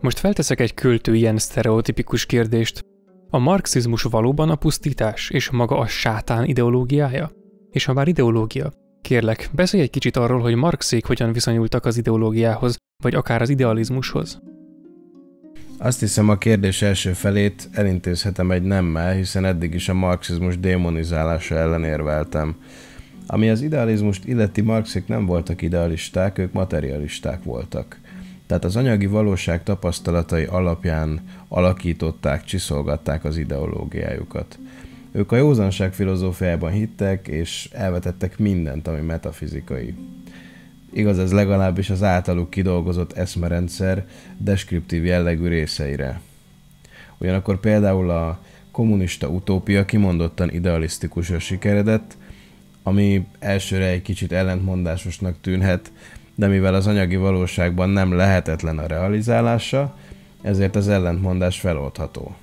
Most 0.00 0.18
felteszek 0.18 0.60
egy 0.60 0.74
költő 0.74 1.14
ilyen 1.14 1.38
sztereotipikus 1.38 2.26
kérdést. 2.26 2.84
A 3.30 3.38
marxizmus 3.38 4.02
valóban 4.02 4.50
a 4.50 4.54
pusztítás 4.54 5.30
és 5.30 5.50
maga 5.50 5.78
a 5.78 5.86
sátán 5.86 6.44
ideológiája? 6.44 7.30
És 7.70 7.84
ha 7.84 7.92
már 7.92 8.08
ideológia, 8.08 8.72
kérlek, 9.02 9.48
beszélj 9.52 9.82
egy 9.82 9.90
kicsit 9.90 10.16
arról, 10.16 10.40
hogy 10.40 10.54
Marxék 10.54 11.06
hogyan 11.06 11.32
viszonyultak 11.32 11.84
az 11.84 11.96
ideológiához, 11.96 12.76
vagy 13.02 13.14
akár 13.14 13.42
az 13.42 13.48
idealizmushoz. 13.48 14.40
Azt 15.78 16.00
hiszem 16.00 16.28
a 16.28 16.38
kérdés 16.38 16.82
első 16.82 17.12
felét 17.12 17.68
elintézhetem 17.72 18.50
egy 18.50 18.62
nemmel, 18.62 19.14
hiszen 19.14 19.44
eddig 19.44 19.74
is 19.74 19.88
a 19.88 19.94
marxizmus 19.94 20.58
démonizálása 20.58 21.54
ellen 21.54 21.84
érveltem. 21.84 22.56
Ami 23.26 23.50
az 23.50 23.62
idealizmust 23.62 24.24
illeti, 24.24 24.60
Marxék 24.60 25.06
nem 25.06 25.26
voltak 25.26 25.62
idealisták, 25.62 26.38
ők 26.38 26.52
materialisták 26.52 27.42
voltak. 27.44 28.00
Tehát 28.50 28.64
az 28.64 28.76
anyagi 28.76 29.06
valóság 29.06 29.62
tapasztalatai 29.62 30.44
alapján 30.44 31.20
alakították, 31.48 32.44
csiszolgatták 32.44 33.24
az 33.24 33.36
ideológiájukat. 33.36 34.58
Ők 35.12 35.32
a 35.32 35.36
józanság 35.36 35.92
filozófiában 35.94 36.70
hittek, 36.70 37.28
és 37.28 37.68
elvetettek 37.72 38.38
mindent, 38.38 38.88
ami 38.88 39.00
metafizikai. 39.00 39.94
Igaz 40.92 41.18
ez 41.18 41.32
legalábbis 41.32 41.90
az 41.90 42.02
általuk 42.02 42.50
kidolgozott 42.50 43.12
eszmerendszer 43.12 44.06
deskriptív 44.38 45.04
jellegű 45.04 45.48
részeire. 45.48 46.20
Ugyanakkor 47.18 47.60
például 47.60 48.10
a 48.10 48.40
kommunista 48.70 49.28
utópia 49.28 49.84
kimondottan 49.84 50.50
idealisztikusra 50.50 51.38
sikeredett, 51.38 52.16
ami 52.82 53.26
elsőre 53.38 53.86
egy 53.86 54.02
kicsit 54.02 54.32
ellentmondásosnak 54.32 55.36
tűnhet, 55.40 55.92
de 56.34 56.46
mivel 56.46 56.74
az 56.74 56.86
anyagi 56.86 57.16
valóságban 57.16 57.88
nem 57.88 58.12
lehetetlen 58.12 58.78
a 58.78 58.86
realizálása, 58.86 59.96
ezért 60.42 60.76
az 60.76 60.88
ellentmondás 60.88 61.60
feloldható. 61.60 62.34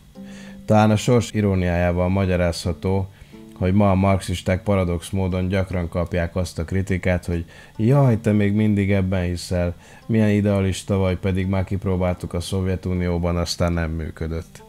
Talán 0.66 0.92
a 0.92 0.96
sors 0.96 1.32
iróniájával 1.32 2.10
magyarázható, 2.10 3.10
hogy 3.54 3.74
ma 3.74 3.92
a 3.92 3.96
marxisták 3.96 4.64
paradox 4.64 5.10
módon 5.10 5.48
gyakran 5.48 5.90
kapják 5.90 6.36
azt 6.36 6.60
a 6.60 6.66
kritikát, 6.66 7.26
hogy 7.26 7.46
jaj, 7.78 8.20
te 8.20 8.32
még 8.32 8.54
mindig 8.54 8.92
ebben 8.92 9.24
hiszel, 9.24 9.76
milyen 10.06 10.30
idealista 10.30 10.98
vagy, 10.98 11.18
pedig 11.18 11.48
már 11.48 11.64
kipróbáltuk 11.64 12.34
a 12.34 12.40
Szovjetunióban, 12.40 13.38
aztán 13.38 13.74
nem 13.74 13.92
működött. 13.92 14.64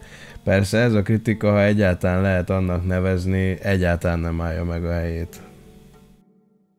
Persze 0.44 0.78
ez 0.78 0.94
a 0.94 1.02
kritika, 1.02 1.50
ha 1.50 1.62
egyáltalán 1.62 2.22
lehet 2.22 2.50
annak 2.50 2.86
nevezni, 2.86 3.58
egyáltalán 3.62 4.18
nem 4.18 4.40
állja 4.40 4.64
meg 4.64 4.84
a 4.84 4.92
helyét. 4.92 5.40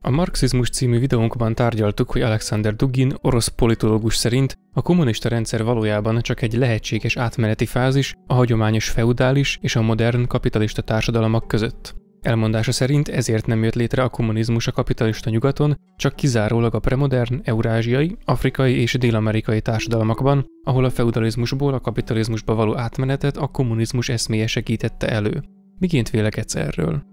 A 0.01 0.10
Marxizmus 0.10 0.70
című 0.70 1.00
videónkban 1.00 1.56
tárgyaltuk, 1.56 2.12
hogy 2.12 2.22
Alexander 2.22 2.75
Dugin, 2.75 3.13
orosz 3.22 3.48
politológus 3.48 4.15
szerint 4.15 4.58
a 4.74 4.82
kommunista 4.82 5.29
rendszer 5.29 5.63
valójában 5.63 6.22
csak 6.22 6.41
egy 6.41 6.53
lehetséges 6.53 7.18
átmeneti 7.18 7.65
fázis 7.65 8.13
a 8.27 8.34
hagyományos 8.34 8.89
feudális 8.89 9.58
és 9.62 9.75
a 9.75 9.82
modern 9.82 10.27
kapitalista 10.27 10.82
társadalmak 10.82 11.48
között. 11.48 11.96
Elmondása 12.22 12.72
szerint 12.72 13.08
ezért 13.08 13.46
nem 13.46 13.63
jött 13.63 13.75
létre 13.75 14.03
a 14.03 14.10
kommunizmus 14.10 14.68
a 14.68 14.72
kapitalista 14.72 15.29
nyugaton, 15.29 15.77
csak 15.96 16.15
kizárólag 16.15 16.75
a 16.75 16.79
premodern, 16.79 17.41
eurázsiai, 17.44 18.18
afrikai 18.25 18.82
és 18.82 18.94
dél-amerikai 18.94 19.62
társadalmakban, 19.62 20.46
ahol 20.63 20.86
a 20.86 20.89
feudalizmusból 20.89 21.74
a 21.74 21.79
kapitalizmusba 21.79 22.56
való 22.56 22.77
átmenetet 22.77 23.38
a 23.38 23.48
kommunizmus 23.48 24.10
eszméje 24.10 24.48
segítette 24.48 25.10
elő. 25.10 25.44
Miként 25.79 26.10
vélekedsz 26.10 26.56
erről? 26.56 27.03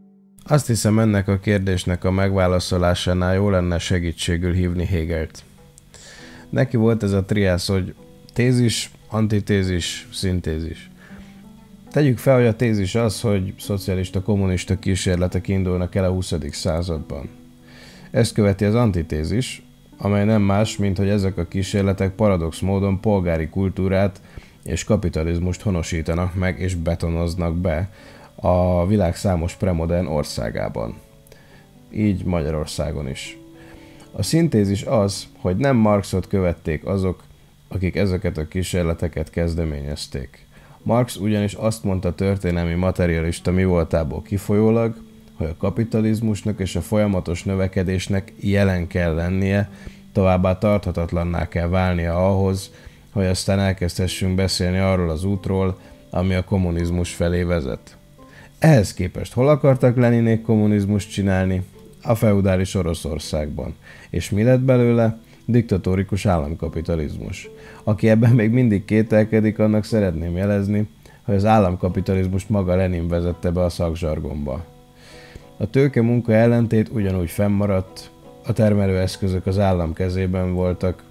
Azt 0.49 0.67
hiszem 0.67 0.99
ennek 0.99 1.29
a 1.29 1.39
kérdésnek 1.39 2.05
a 2.05 2.11
megválaszolásánál 2.11 3.35
jó 3.35 3.51
lenne 3.51 3.79
segítségül 3.79 4.53
hívni 4.53 4.85
Hegelt. 4.85 5.45
Neki 6.51 6.77
volt 6.77 7.03
ez 7.03 7.13
a 7.13 7.25
triász, 7.25 7.69
hogy 7.69 7.95
tézis, 8.33 8.91
antitézis, 9.09 10.09
szintézis. 10.13 10.91
Tegyük 11.91 12.19
fel, 12.19 12.37
hogy 12.37 12.47
a 12.47 12.57
tézis 12.57 12.95
az, 12.95 13.21
hogy 13.21 13.55
szocialista-kommunista 13.59 14.79
kísérletek 14.79 15.49
indulnak 15.49 15.95
el 15.95 16.05
a 16.05 16.11
20. 16.11 16.35
században. 16.51 17.29
Ezt 18.11 18.35
követi 18.35 18.65
az 18.65 18.75
antitézis, 18.75 19.63
amely 19.99 20.25
nem 20.25 20.43
más, 20.43 20.77
mint 20.77 20.97
hogy 20.97 21.09
ezek 21.09 21.39
a 21.39 21.47
kísérletek 21.47 22.15
paradox 22.15 22.61
módon 22.61 23.01
polgári 23.01 23.49
kultúrát 23.49 24.21
és 24.65 24.85
kapitalizmust 24.85 25.63
honosítanak 25.63 26.35
meg 26.35 26.61
és 26.61 26.75
betonoznak 26.75 27.57
be 27.57 27.91
a 28.37 28.87
világ 28.87 29.17
számos 29.17 29.55
premodern 29.55 30.07
országában. 30.07 30.95
Így 31.91 32.25
Magyarországon 32.25 33.09
is. 33.09 33.39
A 34.13 34.23
szintézis 34.23 34.83
az, 34.83 35.27
hogy 35.39 35.57
nem 35.57 35.77
Marxot 35.77 36.29
követték 36.29 36.87
azok, 36.87 37.23
akik 37.69 37.97
ezeket 37.97 38.39
a 38.39 38.49
kísérleteket 38.49 39.31
kezdeményezték. 39.31 40.47
Marx 40.83 41.17
ugyanis 41.17 41.55
azt 41.55 41.85
mondta 41.85 42.15
történelmi 42.15 42.75
materialista 42.75 43.51
mi 43.51 43.65
voltából 43.65 44.23
kifolyólag, 44.23 44.97
hogy 45.35 45.47
a 45.47 45.57
kapitalizmusnak 45.57 46.61
és 46.61 46.77
a 46.77 46.81
folyamatos 46.81 47.45
növekedésnek 47.45 48.33
jelen 48.41 48.87
kell 48.87 49.15
lennie, 49.15 49.71
továbbá 50.13 50.59
tarthatatlanná 50.59 51.49
kell 51.49 51.69
válnia 51.69 52.29
ahhoz, 52.29 52.71
hogy 53.13 53.27
aztán 53.27 53.59
elkezdhessünk 53.59 54.35
beszélni 54.35 54.79
arról 54.79 55.11
az 55.11 55.25
útról, 55.25 55.79
ami 56.11 56.35
a 56.35 56.45
kommunizmus 56.45 57.15
felé 57.15 57.43
vezet. 57.43 57.97
Ehhez 58.59 58.95
képest 58.95 59.33
hol 59.33 59.49
akartak 59.49 59.97
Leninék 59.97 60.43
kommunizmust 60.43 61.11
csinálni? 61.11 61.63
A 62.03 62.15
feudális 62.15 62.75
Oroszországban. 62.75 63.75
És 64.11 64.31
mi 64.31 64.43
lett 64.43 64.61
belőle? 64.61 65.19
Diktatórikus 65.45 66.27
államkapitalizmus. 66.27 67.49
Aki 67.85 68.09
ebben 68.09 68.31
még 68.31 68.51
mindig 68.51 68.85
kételkedik, 68.85 69.59
annak 69.59 69.85
szeretném 69.85 70.37
jelezni, 70.37 70.89
hogy 71.25 71.35
az 71.35 71.45
államkapitalizmust 71.45 72.49
maga 72.49 72.75
Lenin 72.75 73.09
vezette 73.09 73.51
be 73.51 73.63
a 73.63 73.69
szakzsargomba. 73.69 74.65
A 75.57 75.71
tőke 75.71 76.03
munka 76.03 76.33
ellentét 76.33 76.89
ugyanúgy 76.89 77.31
fennmaradt, 77.31 78.11
a 78.47 78.53
termelőeszközök 78.53 79.47
az 79.47 79.59
állam 79.59 79.93
kezében 79.93 80.53
voltak, 80.53 81.03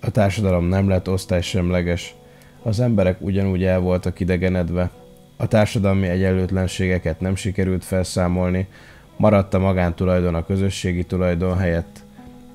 a 0.00 0.10
társadalom 0.10 0.64
nem 0.64 0.88
lett 0.88 1.08
osztálysemleges, 1.08 2.14
az 2.62 2.80
emberek 2.80 3.16
ugyanúgy 3.20 3.64
el 3.64 3.80
voltak 3.80 4.20
idegenedve, 4.20 4.90
a 5.36 5.46
társadalmi 5.46 6.06
egyenlőtlenségeket 6.06 7.20
nem 7.20 7.36
sikerült 7.36 7.84
felszámolni, 7.84 8.68
maradt 9.16 9.54
a 9.54 9.58
magántulajdon 9.58 10.34
a 10.34 10.46
közösségi 10.46 11.04
tulajdon 11.04 11.56
helyett, 11.56 12.02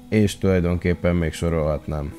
és 0.09 0.37
tulajdonképpen 0.37 1.15
még 1.15 1.33
sorolhatnám. 1.33 2.13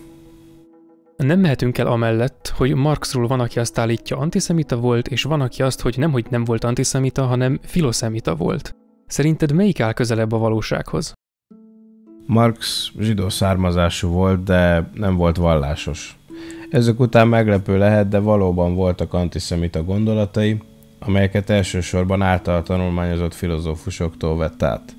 nem 1.17 1.41
mehetünk 1.41 1.79
el 1.79 1.87
amellett, 1.87 2.53
hogy 2.57 2.75
Marxról 2.75 3.27
van, 3.27 3.41
aki 3.41 3.59
azt 3.59 3.79
állítja 3.79 4.17
antiszemita 4.17 4.77
volt, 4.77 5.09
és 5.09 5.23
van, 5.23 5.41
aki 5.41 5.63
azt, 5.63 5.81
hogy 5.81 5.99
nem, 5.99 6.11
hogy 6.11 6.27
nem 6.31 6.45
volt 6.45 6.65
antiszemita, 6.65 7.23
hanem 7.23 7.59
filoszemita 7.63 8.35
volt. 8.35 8.75
Szerinted 9.07 9.53
melyik 9.53 9.81
áll 9.81 9.93
közelebb 9.93 10.33
a 10.33 10.39
valósághoz? 10.39 11.13
Marx 12.27 12.91
zsidó 12.99 13.29
származású 13.29 14.09
volt, 14.09 14.43
de 14.43 14.91
nem 14.95 15.17
volt 15.17 15.37
vallásos. 15.37 16.20
Ezek 16.71 17.01
után 17.01 17.29
meglepő 17.29 17.79
lehet, 17.79 18.09
de 18.09 18.19
valóban 18.19 18.75
voltak 18.75 19.15
antiszemita 19.15 19.83
gondolatai, 19.83 20.59
amelyeket 20.99 21.51
elsősorban 21.51 22.23
által 22.23 22.63
tanulmányozott 22.63 23.35
filozófusoktól 23.35 24.37
vett 24.37 24.63
át. 24.63 24.97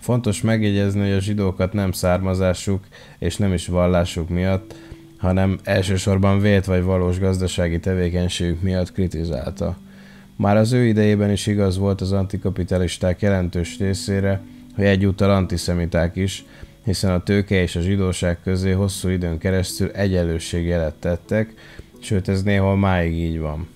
Fontos 0.00 0.40
megjegyezni, 0.42 1.00
hogy 1.00 1.12
a 1.12 1.20
zsidókat 1.20 1.72
nem 1.72 1.92
származásuk 1.92 2.84
és 3.18 3.36
nem 3.36 3.52
is 3.52 3.66
vallásuk 3.66 4.28
miatt, 4.28 4.74
hanem 5.18 5.58
elsősorban 5.62 6.40
vélt 6.40 6.64
vagy 6.64 6.82
valós 6.82 7.18
gazdasági 7.18 7.80
tevékenységük 7.80 8.62
miatt 8.62 8.92
kritizálta. 8.92 9.76
Már 10.36 10.56
az 10.56 10.72
ő 10.72 10.86
idejében 10.86 11.30
is 11.30 11.46
igaz 11.46 11.78
volt 11.78 12.00
az 12.00 12.12
antikapitalisták 12.12 13.20
jelentős 13.20 13.78
részére, 13.78 14.40
hogy 14.74 14.84
egyúttal 14.84 15.30
antiszemiták 15.30 16.16
is, 16.16 16.44
hiszen 16.88 17.10
a 17.10 17.22
tőke 17.22 17.62
és 17.62 17.76
a 17.76 17.80
zsidóság 17.80 18.38
közé 18.42 18.70
hosszú 18.70 19.08
időn 19.08 19.38
keresztül 19.38 19.90
egyenlőségjelet 19.90 20.94
tettek, 20.94 21.54
sőt 22.00 22.28
ez 22.28 22.42
néhol 22.42 22.76
máig 22.76 23.12
így 23.12 23.38
van. 23.38 23.68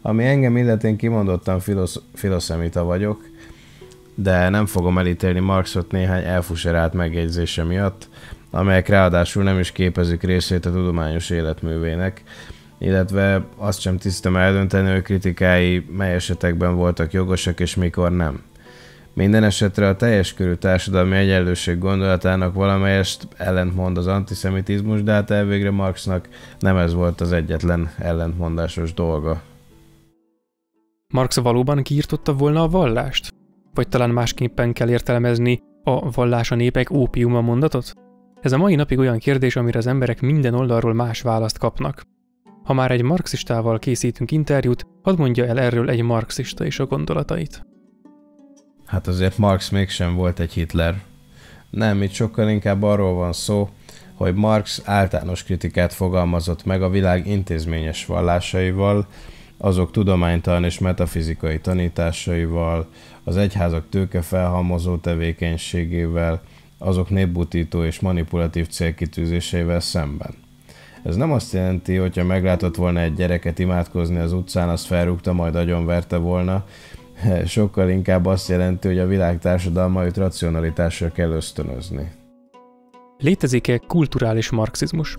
Ami 0.00 0.24
engem 0.24 0.56
illet, 0.56 0.84
én 0.84 0.96
kimondottan 0.96 1.60
filosz- 1.60 2.02
filoszemita 2.14 2.84
vagyok, 2.84 3.24
de 4.14 4.48
nem 4.48 4.66
fogom 4.66 4.98
elítélni 4.98 5.40
Marxot 5.40 5.90
néhány 5.90 6.24
elfuserált 6.24 6.92
megjegyzése 6.92 7.64
miatt, 7.64 8.08
amelyek 8.50 8.88
ráadásul 8.88 9.42
nem 9.42 9.58
is 9.58 9.72
képezik 9.72 10.22
részét 10.22 10.66
a 10.66 10.72
tudományos 10.72 11.30
életművének, 11.30 12.22
illetve 12.78 13.44
azt 13.56 13.80
sem 13.80 13.98
tisztem 13.98 14.36
eldönteni, 14.36 14.90
hogy 14.90 15.02
kritikái 15.02 15.86
mely 15.96 16.14
esetekben 16.14 16.74
voltak 16.74 17.12
jogosak 17.12 17.60
és 17.60 17.74
mikor 17.74 18.12
nem. 18.12 18.42
Minden 19.14 19.44
esetre 19.44 19.88
a 19.88 19.96
teljes 19.96 20.34
körű 20.34 20.54
társadalmi 20.54 21.16
egyenlőség 21.16 21.78
gondolatának 21.78 22.54
valamelyest 22.54 23.28
ellentmond 23.36 23.98
az 23.98 24.06
antiszemitizmus, 24.06 25.02
de 25.02 25.12
hát 25.12 25.30
elvégre 25.30 25.70
Marxnak 25.70 26.28
nem 26.58 26.76
ez 26.76 26.94
volt 26.94 27.20
az 27.20 27.32
egyetlen 27.32 27.90
ellentmondásos 27.98 28.94
dolga. 28.94 29.42
Marx 31.14 31.36
valóban 31.36 31.82
kiirtotta 31.82 32.34
volna 32.34 32.62
a 32.62 32.68
vallást? 32.68 33.34
Vagy 33.74 33.88
talán 33.88 34.10
másképpen 34.10 34.72
kell 34.72 34.88
értelmezni 34.88 35.60
a 35.84 36.10
vallás 36.10 36.50
a 36.50 36.54
népek 36.54 36.90
ópiuma 36.90 37.40
mondatot? 37.40 37.92
Ez 38.40 38.52
a 38.52 38.58
mai 38.58 38.74
napig 38.74 38.98
olyan 38.98 39.18
kérdés, 39.18 39.56
amire 39.56 39.78
az 39.78 39.86
emberek 39.86 40.20
minden 40.20 40.54
oldalról 40.54 40.94
más 40.94 41.20
választ 41.20 41.58
kapnak. 41.58 42.02
Ha 42.64 42.72
már 42.72 42.90
egy 42.90 43.02
marxistával 43.02 43.78
készítünk 43.78 44.30
interjút, 44.30 44.86
hadd 45.02 45.18
mondja 45.18 45.46
el 45.46 45.58
erről 45.58 45.90
egy 45.90 46.02
marxista 46.02 46.64
is 46.64 46.78
a 46.78 46.86
gondolatait. 46.86 47.71
Hát 48.92 49.06
azért 49.06 49.38
Marx 49.38 49.68
mégsem 49.68 50.14
volt 50.14 50.40
egy 50.40 50.52
Hitler. 50.52 51.02
Nem, 51.70 52.02
itt 52.02 52.12
sokkal 52.12 52.48
inkább 52.48 52.82
arról 52.82 53.14
van 53.14 53.32
szó, 53.32 53.68
hogy 54.14 54.34
Marx 54.34 54.82
általános 54.84 55.42
kritikát 55.42 55.92
fogalmazott 55.92 56.64
meg 56.64 56.82
a 56.82 56.90
világ 56.90 57.26
intézményes 57.26 58.06
vallásaival, 58.06 59.06
azok 59.56 59.90
tudománytalan 59.90 60.64
és 60.64 60.78
metafizikai 60.78 61.60
tanításaival, 61.60 62.88
az 63.24 63.36
egyházak 63.36 63.88
tőke 63.88 64.22
felhalmozó 64.22 64.96
tevékenységével, 64.96 66.42
azok 66.78 67.10
népbutító 67.10 67.84
és 67.84 68.00
manipulatív 68.00 68.68
célkitűzéseivel 68.68 69.80
szemben. 69.80 70.34
Ez 71.02 71.16
nem 71.16 71.32
azt 71.32 71.52
jelenti, 71.52 71.96
hogyha 71.96 72.24
meglátott 72.24 72.76
volna 72.76 73.00
egy 73.00 73.14
gyereket 73.14 73.58
imádkozni 73.58 74.18
az 74.18 74.32
utcán, 74.32 74.68
azt 74.68 74.86
felrúgta, 74.86 75.32
majd 75.32 75.54
agyonverte 75.54 76.16
volna, 76.16 76.64
sokkal 77.46 77.90
inkább 77.90 78.26
azt 78.26 78.48
jelenti, 78.48 78.88
hogy 78.88 78.98
a 78.98 79.06
világ 79.06 79.38
társadalmait 79.38 80.16
racionalitásra 80.16 81.12
kell 81.12 81.30
ösztönözni. 81.30 82.12
Létezik-e 83.18 83.78
kulturális 83.78 84.50
marxizmus? 84.50 85.16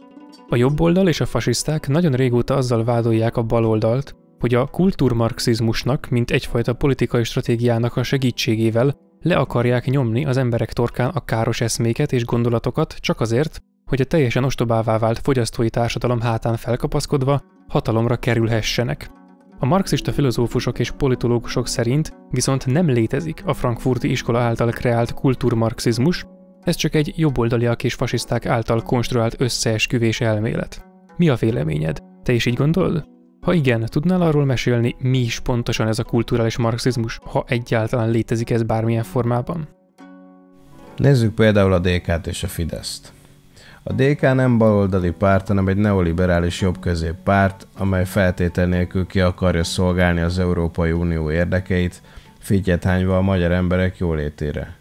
A 0.50 0.56
jobboldal 0.56 1.08
és 1.08 1.20
a 1.20 1.26
fasiszták 1.26 1.88
nagyon 1.88 2.12
régóta 2.12 2.56
azzal 2.56 2.84
vádolják 2.84 3.38
a 3.38 3.44
baloldalt, 3.44 4.16
hogy 4.40 4.54
a 4.54 4.66
kulturmarxizmusnak, 4.66 6.08
mint 6.10 6.32
egyfajta 6.32 6.74
politikai 6.74 7.24
stratégiának 7.24 7.96
a 7.96 8.04
segítségével 8.04 8.96
le 9.22 9.36
akarják 9.36 9.86
nyomni 9.86 10.26
az 10.26 10.38
emberek 10.38 10.74
torkán 10.74 11.10
a 11.10 11.26
káros 11.26 11.62
eszméket 11.62 12.12
és 12.12 12.26
gondolatokat 12.26 12.94
csak 13.00 13.20
azért, 13.20 13.62
hogy 13.86 14.02
a 14.02 14.06
teljesen 14.06 14.44
ostobává 14.44 14.98
vált 14.98 15.20
fogyasztói 15.20 15.70
társadalom 15.70 16.22
hátán 16.22 16.56
felkapaszkodva 16.56 17.42
hatalomra 17.68 18.18
kerülhessenek. 18.18 19.10
A 19.64 19.66
marxista 19.66 20.12
filozófusok 20.12 20.80
és 20.80 20.92
politológusok 20.92 21.68
szerint 21.68 22.14
viszont 22.30 22.66
nem 22.66 22.90
létezik 22.90 23.42
a 23.46 23.54
frankfurti 23.54 24.12
iskola 24.12 24.40
által 24.40 24.70
kreált 24.70 25.14
kulturmarxizmus, 25.14 26.26
ez 26.64 26.76
csak 26.76 26.96
egy 26.96 27.14
jobboldaliak 27.16 27.84
és 27.84 27.94
fasiszták 27.94 28.46
által 28.46 28.82
konstruált 28.82 29.42
összeesküvés 29.42 30.22
elmélet. 30.22 30.86
Mi 31.18 31.30
a 31.30 31.36
véleményed? 31.36 32.00
Te 32.24 32.34
is 32.34 32.46
így 32.46 32.54
gondolod? 32.54 33.04
Ha 33.42 33.54
igen, 33.54 33.86
tudnál 33.86 34.22
arról 34.22 34.46
mesélni, 34.46 34.96
mi 35.00 35.18
is 35.18 35.40
pontosan 35.40 35.88
ez 35.88 36.00
a 36.00 36.04
kulturális 36.04 36.58
marxizmus, 36.58 37.20
ha 37.24 37.44
egyáltalán 37.48 38.10
létezik 38.10 38.50
ez 38.50 38.64
bármilyen 38.64 39.04
formában? 39.04 39.68
Nézzük 40.98 41.34
például 41.34 41.74
a 41.74 41.80
DK-t 41.80 42.28
és 42.28 42.44
a 42.44 42.48
Fideszt. 42.48 43.14
A 43.86 43.94
DK 43.94 44.22
nem 44.22 44.58
baloldali 44.58 45.12
párt, 45.12 45.48
hanem 45.48 45.68
egy 45.68 45.78
neoliberális 45.78 46.62
jobbközép 46.62 47.16
párt, 47.24 47.68
amely 47.78 48.06
feltétel 48.06 48.66
nélkül 48.66 49.06
ki 49.06 49.20
akarja 49.20 49.64
szolgálni 49.64 50.22
az 50.22 50.40
Európai 50.40 50.92
Unió 50.92 51.32
érdekeit, 51.32 52.02
fityet 52.40 52.84
hányva 52.84 53.18
a 53.18 53.22
magyar 53.22 53.52
emberek 53.52 53.98
jólétére. 53.98 54.76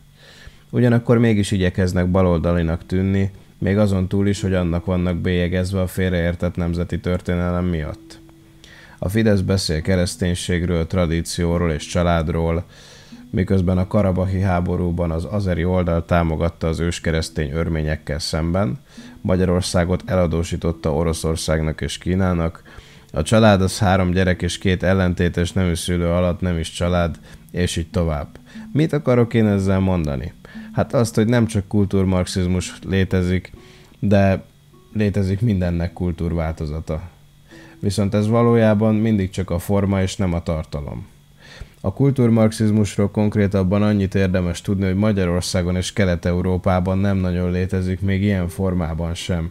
Ugyanakkor 0.70 1.18
mégis 1.18 1.50
igyekeznek 1.50 2.10
baloldalinak 2.10 2.86
tűnni, 2.86 3.30
még 3.58 3.78
azon 3.78 4.08
túl 4.08 4.26
is, 4.26 4.40
hogy 4.40 4.54
annak 4.54 4.84
vannak 4.84 5.16
bélyegezve 5.16 5.80
a 5.80 5.86
félreértett 5.86 6.56
nemzeti 6.56 7.00
történelem 7.00 7.64
miatt. 7.64 8.20
A 8.98 9.08
Fidesz 9.08 9.40
beszél 9.40 9.80
kereszténységről, 9.80 10.86
tradícióról 10.86 11.70
és 11.70 11.86
családról, 11.86 12.64
miközben 13.33 13.79
a 13.79 13.87
karabahi 13.87 14.40
háborúban 14.40 15.11
az 15.11 15.27
azeri 15.31 15.64
oldal 15.64 16.05
támogatta 16.05 16.68
az 16.68 16.81
őskeresztény 16.81 17.51
örményekkel 17.51 18.18
szemben, 18.18 18.79
Magyarországot 19.21 20.03
eladósította 20.07 20.95
Oroszországnak 20.95 21.81
és 21.81 21.99
Kínának, 21.99 22.62
a 23.12 23.23
család 23.23 23.62
az 23.62 23.79
három 23.79 24.11
gyerek 24.11 24.42
és 24.42 24.59
két 24.59 24.83
ellentétes 24.83 25.53
nemű 25.53 25.75
szülő 25.75 26.09
alatt 26.09 26.40
nem 26.40 26.59
is 26.59 26.71
család, 26.71 27.18
és 27.51 27.77
így 27.77 27.90
tovább. 27.90 28.29
Mit 28.73 28.92
akarok 28.92 29.35
én 29.35 29.47
ezzel 29.47 29.81
mondani? 29.81 30.33
Hát 30.73 30.95
azt, 30.95 31.14
hogy 31.14 31.27
nem 31.27 31.47
csak 31.47 31.68
kultúrmarxizmus 31.68 32.79
létezik, 32.87 33.53
de 33.99 34.45
létezik 34.92 35.40
mindennek 35.40 35.92
kultúrváltozata. 35.92 37.03
Viszont 37.81 38.14
ez 38.14 38.27
valójában 38.27 38.95
mindig 38.95 39.31
csak 39.31 39.51
a 39.51 39.59
forma 39.59 40.03
és 40.03 40.16
nem 40.16 40.33
a 40.33 40.42
tartalom. 40.42 41.07
A 41.85 41.92
kultúrmarxizmusról 41.92 43.11
konkrétabban 43.11 43.83
annyit 43.83 44.14
érdemes 44.14 44.61
tudni, 44.61 44.85
hogy 44.85 44.95
Magyarországon 44.95 45.77
és 45.77 45.92
Kelet-Európában 45.92 46.99
nem 46.99 47.16
nagyon 47.16 47.51
létezik 47.51 48.01
még 48.01 48.23
ilyen 48.23 48.49
formában 48.49 49.14
sem. 49.14 49.51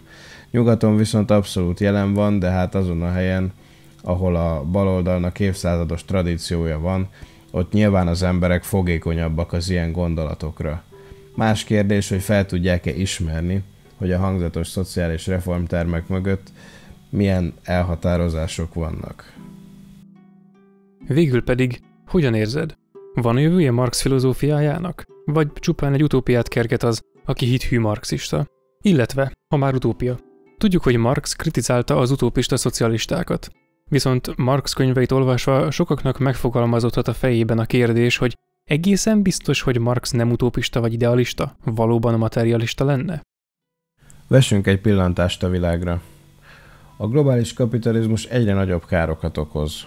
Nyugaton 0.52 0.96
viszont 0.96 1.32
abszolút 1.32 1.80
jelen 1.80 2.14
van, 2.14 2.40
de 2.40 2.50
hát 2.50 2.76
azon 2.76 3.02
a 3.02 3.12
helyen, 3.12 3.54
ahol 4.02 4.36
a 4.36 4.64
baloldalnak 4.64 5.40
évszázados 5.40 6.06
tradíciója 6.06 6.80
van, 6.80 7.10
ott 7.52 7.72
nyilván 7.72 8.08
az 8.08 8.24
emberek 8.24 8.64
fogékonyabbak 8.64 9.54
az 9.54 9.70
ilyen 9.70 9.92
gondolatokra. 9.92 10.84
Más 11.36 11.64
kérdés, 11.64 12.10
hogy 12.10 12.22
fel 12.22 12.46
tudják-e 12.46 12.92
ismerni, 12.92 13.64
hogy 13.98 14.12
a 14.12 14.20
hangzatos 14.20 14.68
szociális 14.68 15.28
reformtermek 15.28 16.08
mögött 16.08 16.52
milyen 17.10 17.54
elhatározások 17.64 18.74
vannak. 18.74 19.34
Végül 21.08 21.44
pedig 21.44 21.82
hogyan 22.12 22.34
érzed? 22.34 22.78
Van 23.14 23.40
jövője 23.40 23.72
Marx 23.72 24.02
filozófiájának? 24.02 25.06
Vagy 25.26 25.48
csupán 25.54 25.94
egy 25.94 26.04
utópiát 26.04 26.48
kerget 26.48 26.84
az, 26.84 27.02
aki 27.26 27.46
hithű 27.46 27.80
marxista? 27.80 28.46
Illetve, 28.82 29.32
ha 29.48 29.58
már 29.58 29.74
utópia. 29.74 30.18
Tudjuk, 30.58 30.84
hogy 30.84 30.98
Marx 30.98 31.34
kritizálta 31.34 31.98
az 31.98 32.12
utópista 32.12 32.58
szocialistákat. 32.58 33.50
Viszont 33.90 34.38
Marx 34.38 34.74
könyveit 34.74 35.12
olvasva 35.12 35.72
sokaknak 35.72 36.20
megfogalmazódhat 36.20 37.08
a 37.08 37.14
fejében 37.14 37.60
a 37.60 37.66
kérdés, 37.66 38.18
hogy 38.18 38.38
egészen 38.64 39.22
biztos, 39.22 39.62
hogy 39.62 39.80
Marx 39.80 40.12
nem 40.12 40.32
utópista 40.32 40.80
vagy 40.80 40.94
idealista, 40.94 41.58
valóban 41.64 42.18
materialista 42.18 42.86
lenne? 42.86 43.22
Vessünk 44.28 44.68
egy 44.68 44.82
pillantást 44.82 45.44
a 45.44 45.50
világra. 45.50 46.02
A 46.98 47.08
globális 47.08 47.54
kapitalizmus 47.54 48.26
egyre 48.26 48.54
nagyobb 48.54 48.86
károkat 48.86 49.38
okoz. 49.38 49.86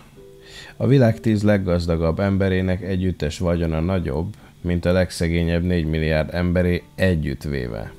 A 0.77 0.87
világ 0.87 1.21
tíz 1.21 1.43
leggazdagabb 1.43 2.21
emberének 2.21 2.83
együttes 2.83 3.39
vagyona 3.39 3.81
nagyobb, 3.81 4.35
mint 4.61 4.85
a 4.85 4.93
legszegényebb 4.93 5.63
4 5.63 5.87
milliárd 5.87 6.35
emberé 6.35 6.83
együttvéve. 6.95 7.93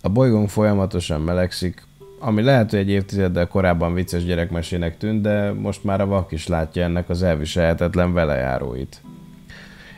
A 0.00 0.08
bolygón 0.08 0.46
folyamatosan 0.46 1.20
melegszik, 1.20 1.82
ami 2.18 2.42
lehet, 2.42 2.70
hogy 2.70 2.78
egy 2.78 2.90
évtizeddel 2.90 3.48
korábban 3.48 3.94
vicces 3.94 4.24
gyerekmesének 4.24 4.96
tűnt, 4.96 5.22
de 5.22 5.52
most 5.52 5.84
már 5.84 6.00
a 6.00 6.06
vak 6.06 6.32
is 6.32 6.46
látja 6.46 6.82
ennek 6.82 7.08
az 7.08 7.22
elviselhetetlen 7.22 8.12
velejáróit. 8.12 9.00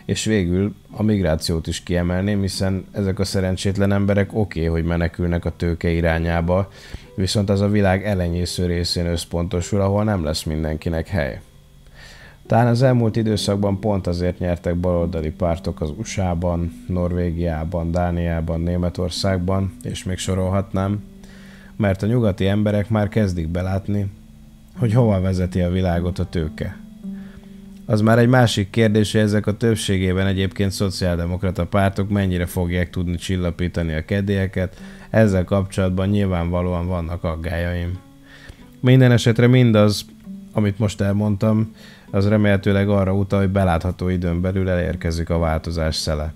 És 0.06 0.24
végül 0.24 0.74
a 0.90 1.02
migrációt 1.02 1.66
is 1.66 1.82
kiemelném, 1.82 2.40
hiszen 2.40 2.84
ezek 2.92 3.18
a 3.18 3.24
szerencsétlen 3.24 3.92
emberek 3.92 4.32
oké, 4.32 4.60
okay, 4.60 4.70
hogy 4.70 4.84
menekülnek 4.84 5.44
a 5.44 5.56
tőke 5.56 5.90
irányába, 5.90 6.68
viszont 7.14 7.50
az 7.50 7.60
a 7.60 7.68
világ 7.68 8.04
elenyésző 8.04 8.66
részén 8.66 9.06
összpontosul, 9.06 9.80
ahol 9.80 10.04
nem 10.04 10.24
lesz 10.24 10.42
mindenkinek 10.42 11.08
hely. 11.08 11.40
Talán 12.46 12.66
az 12.66 12.82
elmúlt 12.82 13.16
időszakban 13.16 13.80
pont 13.80 14.06
azért 14.06 14.38
nyertek 14.38 14.76
baloldali 14.76 15.30
pártok 15.30 15.80
az 15.80 15.92
USA-ban, 15.96 16.84
Norvégiában, 16.88 17.90
Dániában, 17.90 18.60
Németországban, 18.60 19.76
és 19.82 20.04
még 20.04 20.18
sorolhatnám, 20.18 21.04
mert 21.76 22.02
a 22.02 22.06
nyugati 22.06 22.46
emberek 22.46 22.88
már 22.88 23.08
kezdik 23.08 23.48
belátni, 23.48 24.10
hogy 24.78 24.92
hova 24.92 25.20
vezeti 25.20 25.60
a 25.60 25.70
világot 25.70 26.18
a 26.18 26.28
tőke. 26.28 26.85
Az 27.88 28.00
már 28.00 28.18
egy 28.18 28.28
másik 28.28 28.70
kérdés, 28.70 29.12
hogy 29.12 29.20
ezek 29.20 29.46
a 29.46 29.56
többségében 29.56 30.26
egyébként 30.26 30.70
szociáldemokrata 30.70 31.66
pártok 31.66 32.08
mennyire 32.08 32.46
fogják 32.46 32.90
tudni 32.90 33.16
csillapítani 33.16 33.94
a 33.94 34.04
kedélyeket, 34.04 34.80
ezzel 35.10 35.44
kapcsolatban 35.44 36.08
nyilvánvalóan 36.08 36.86
vannak 36.86 37.24
aggájaim. 37.24 37.98
Minden 38.80 39.12
esetre 39.12 39.46
mindaz, 39.46 40.04
amit 40.52 40.78
most 40.78 41.00
elmondtam, 41.00 41.74
az 42.10 42.28
remélhetőleg 42.28 42.88
arra 42.88 43.14
utal, 43.14 43.38
hogy 43.38 43.48
belátható 43.48 44.08
időn 44.08 44.40
belül 44.40 44.68
elérkezik 44.68 45.30
a 45.30 45.38
változás 45.38 45.96
szele. 45.96 46.34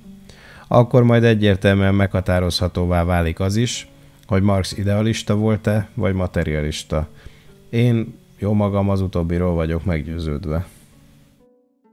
Akkor 0.69 1.03
majd 1.03 1.25
egyértelműen 1.25 1.95
meghatározhatóvá 1.95 3.05
válik 3.05 3.41
az 3.41 3.57
is, 3.57 3.89
hogy 4.27 4.43
Marx 4.43 4.77
idealista 4.77 5.37
volt-e, 5.37 5.89
vagy 5.95 6.15
materialista. 6.15 7.09
Én 7.71 8.15
jó 8.39 8.53
magam 8.53 8.91
az 8.91 9.01
utóbbiról 9.01 9.55
vagyok 9.55 9.85
meggyőződve. 9.85 10.67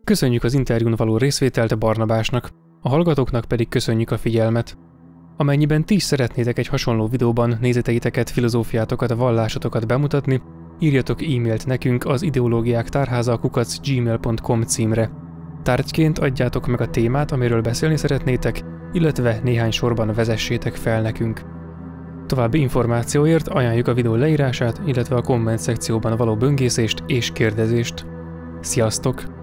Köszönjük 0.08 0.44
az 0.44 0.54
interjún 0.54 0.94
való 0.96 1.18
részvételt 1.18 1.78
Barnabásnak, 1.78 2.50
a 2.82 2.90
hallgatóknak 2.90 3.46
pedig 3.46 3.70
köszönjük 3.70 4.12
a 4.12 4.18
figyelmet. 4.18 4.78
Amennyiben 5.38 5.86
ti 5.86 5.96
is 5.96 6.04
szeretnétek 6.04 6.58
egy 6.58 6.68
hasonló 6.68 7.08
videóban 7.08 7.58
nézeteiteket, 7.62 8.30
filozófiátokat, 8.30 9.14
vallásotokat 9.14 9.88
bemutatni, 9.88 10.42
írjatok 10.80 11.22
e-mailt 11.22 11.66
nekünk 11.66 12.06
az 12.06 12.22
ideológiák 12.22 12.90
tárháza 12.90 13.38
kukac 13.38 13.80
gmail.com 13.90 14.62
címre. 14.62 15.12
Tárgyként 15.64 16.20
adjátok 16.20 16.68
meg 16.68 16.82
a 16.82 16.90
témát, 16.90 17.32
amiről 17.32 17.62
beszélni 17.62 17.98
szeretnétek, 17.98 18.62
illetve 18.92 19.40
néhány 19.44 19.72
sorban 19.72 20.14
vezessétek 20.14 20.76
fel 20.76 21.02
nekünk. 21.02 21.42
További 22.26 22.60
információért 22.60 23.48
ajánljuk 23.48 23.88
a 23.88 23.94
videó 23.94 24.16
leírását, 24.16 24.82
illetve 24.86 25.16
a 25.16 25.22
komment 25.22 25.60
szekcióban 25.60 26.18
való 26.18 26.36
böngészést 26.36 27.04
és 27.08 27.32
kérdezést. 27.32 28.06
Sziasztok! 28.62 29.37